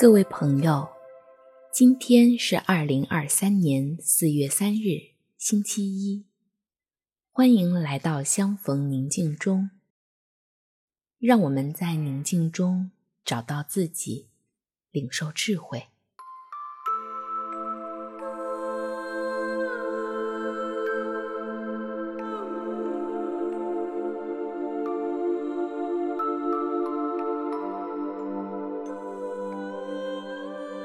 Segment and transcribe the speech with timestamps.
[0.00, 0.88] 各位朋友，
[1.70, 6.24] 今天是二零二三年四月三日，星期一。
[7.30, 9.68] 欢迎来到相逢宁静中，
[11.18, 12.90] 让我们在宁静中
[13.26, 14.28] 找到自己，
[14.90, 15.88] 领受智慧。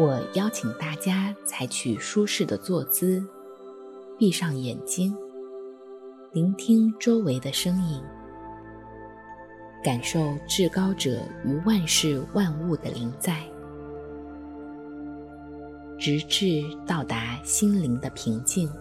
[0.00, 3.22] 我邀请大家采取舒适的坐姿，
[4.18, 5.14] 闭上眼睛，
[6.32, 8.02] 聆听周围的声音，
[9.84, 13.46] 感受至高者于万事万物的临在，
[15.98, 18.72] 直至到达心灵的平静。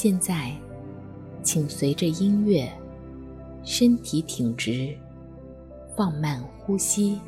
[0.00, 0.52] 现在，
[1.42, 2.72] 请随着音乐，
[3.64, 4.96] 身体挺直，
[5.96, 7.18] 放慢呼吸，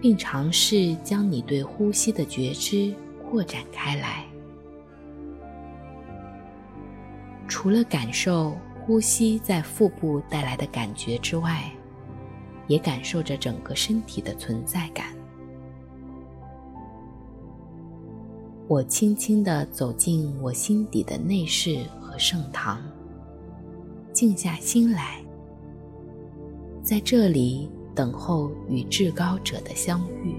[0.00, 2.94] 并尝试将你对呼吸的觉知
[3.28, 4.24] 扩展开来。
[7.46, 11.70] 除了感受呼吸在腹部带来的感觉之外，
[12.68, 15.14] 也感受着整个身体的存在感。
[18.68, 22.82] 我轻轻地走进我心底的内室和圣堂，
[24.12, 25.24] 静下心来，
[26.82, 30.34] 在这里等候与至高者的相遇。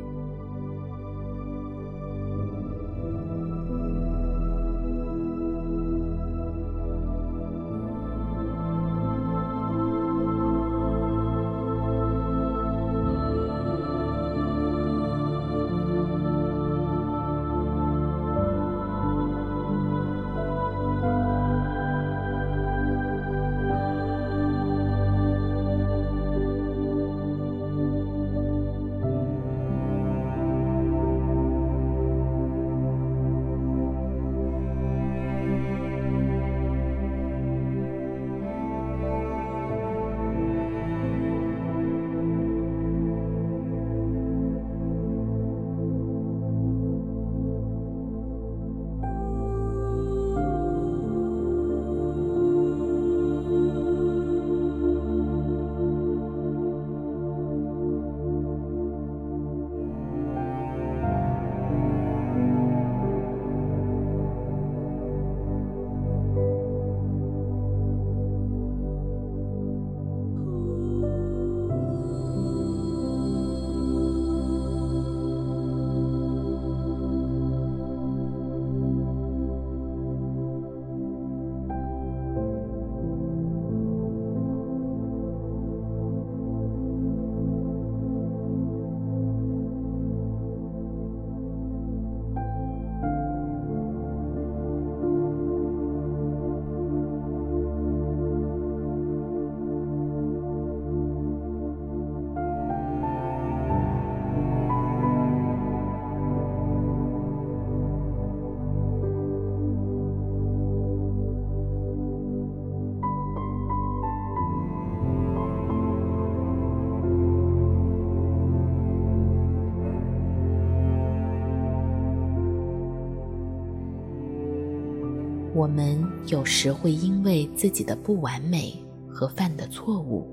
[125.67, 128.73] 我们有时会因为自己的不完美
[129.05, 130.25] 和犯的错误，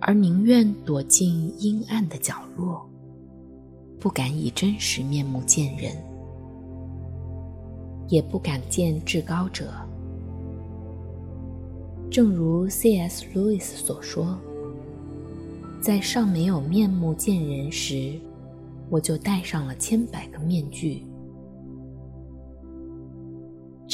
[0.00, 2.84] 而宁愿躲进阴暗的角落，
[4.00, 5.92] 不敢以真实面目见人，
[8.08, 9.72] 也不敢见至高者。
[12.10, 13.24] 正如 C.S.
[13.32, 14.36] 路易斯所说，
[15.80, 18.18] 在尚没有面目见人时，
[18.90, 21.06] 我就戴上了千百个面具。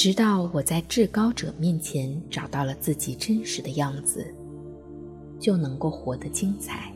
[0.01, 4.25] 直到我在至高者面前找到了自己真实的样子，
[5.39, 6.91] 就能够活得精彩。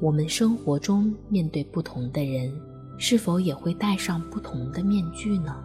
[0.00, 2.50] 我们生活中面对不同的人，
[2.96, 5.62] 是否也会戴上不同的面具呢？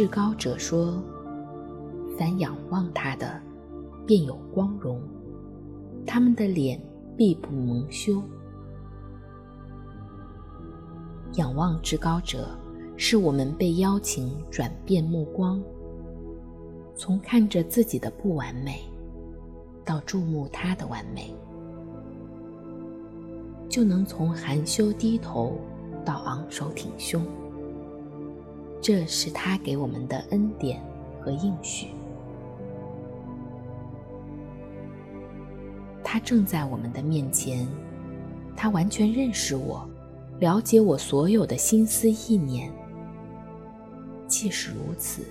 [0.00, 0.98] 至高者说
[2.16, 3.38] ：“凡仰望他的，
[4.06, 4.98] 便有光荣，
[6.06, 6.80] 他们的脸
[7.18, 8.22] 必不蒙羞。
[11.34, 12.48] 仰望至高者，
[12.96, 15.62] 是我们被邀请转变目光，
[16.94, 18.80] 从看着自己的不完美，
[19.84, 21.34] 到注目他的完美，
[23.68, 25.58] 就能从含羞低头
[26.06, 27.22] 到昂首挺胸。”
[28.80, 30.82] 这是他给我们的恩典
[31.20, 31.88] 和应许。
[36.02, 37.68] 他正在我们的面前，
[38.56, 39.88] 他完全认识我，
[40.38, 42.72] 了解我所有的心思意念。
[44.26, 45.22] 即使如此，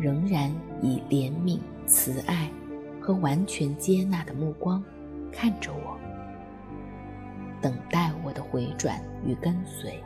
[0.00, 2.50] 仍然以怜悯、慈爱
[3.00, 4.82] 和完全接纳的目光
[5.30, 5.96] 看着我，
[7.60, 10.02] 等待我的回转与跟随。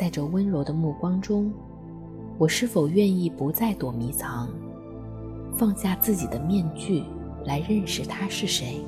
[0.00, 1.52] 在这温柔的目光中，
[2.38, 4.48] 我是否愿意不再躲迷藏，
[5.58, 7.04] 放下自己的面具，
[7.44, 8.80] 来认识他是谁？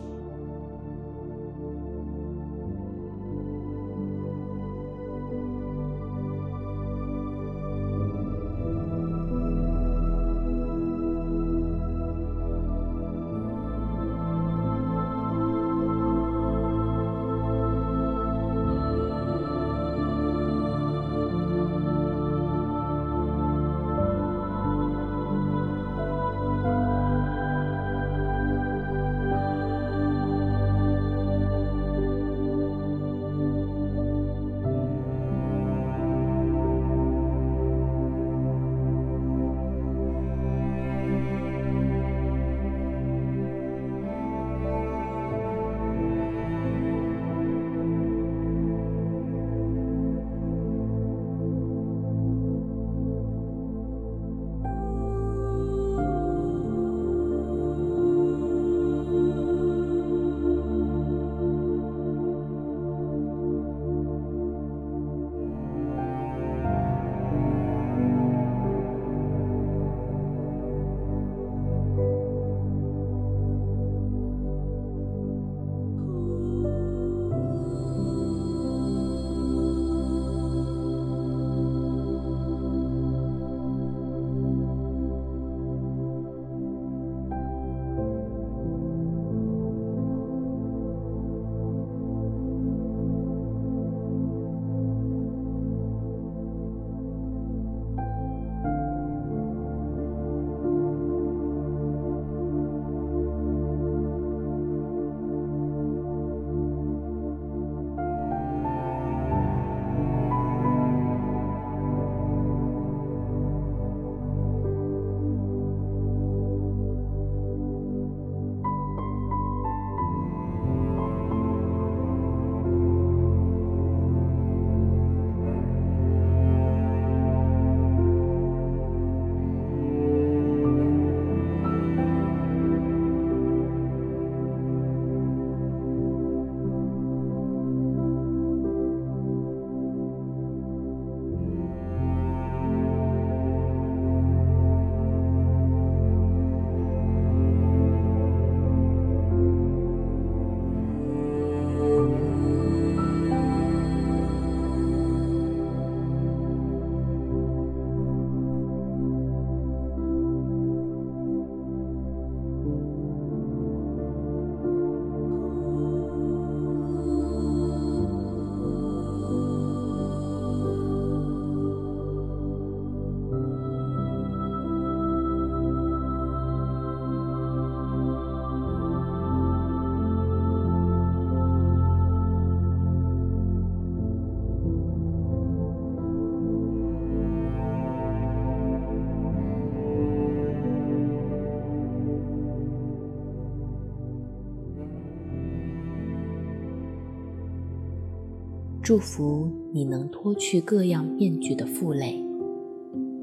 [198.83, 202.21] 祝福你能脱去各样面具的负累，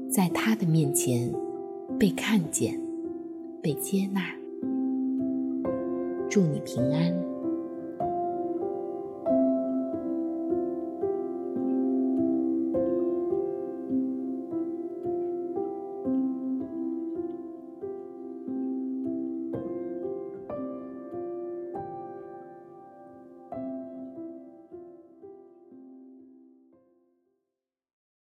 [0.08, 1.30] 在他的面前
[1.98, 2.80] 被看见、
[3.60, 4.22] 被接纳。
[6.30, 7.29] 祝你平安。